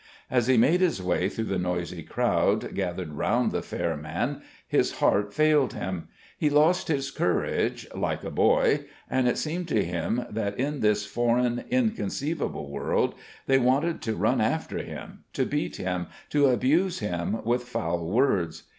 As 0.31 0.47
he 0.47 0.57
made 0.57 0.81
his 0.81 0.99
way 0.99 1.29
through 1.29 1.43
the 1.45 1.59
noisy 1.59 2.01
crowd, 2.01 2.73
gathered 2.73 3.13
round 3.13 3.51
the 3.51 3.61
fair 3.61 3.95
man, 3.95 4.41
his 4.67 4.93
heart 4.93 5.31
failed 5.31 5.73
him, 5.73 6.07
he 6.39 6.49
lost 6.49 6.87
his 6.87 7.11
courage 7.11 7.85
like 7.95 8.23
a 8.23 8.31
boy, 8.31 8.85
and 9.11 9.27
it 9.27 9.37
seemed 9.37 9.67
to 9.67 9.85
him 9.85 10.25
that 10.27 10.57
in 10.59 10.79
this 10.79 11.05
foreign, 11.05 11.65
inconceivable 11.69 12.71
world, 12.71 13.13
they 13.45 13.59
wanted 13.59 14.01
to 14.01 14.15
run 14.15 14.41
after 14.41 14.79
him, 14.79 15.23
to 15.33 15.45
beat 15.45 15.75
him, 15.75 16.07
to 16.31 16.47
abuse 16.47 16.97
him 16.97 17.43
with 17.43 17.65
foul 17.65 18.09
words. 18.09 18.63